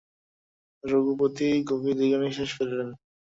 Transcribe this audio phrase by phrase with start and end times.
[0.83, 2.89] রঘুপতি গভীর দীর্ঘনিশ্বাস ফেলিলেন।